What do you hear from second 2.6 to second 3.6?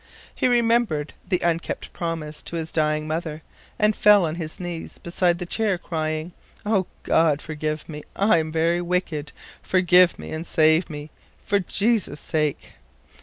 dying mother,